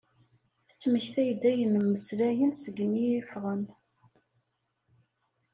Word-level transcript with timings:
Tettmekta-d 0.67 1.43
ayen 1.51 1.73
mmeslayen 1.83 2.51
segmi 2.55 3.01
i 3.07 3.15
iffɣen. 3.19 3.63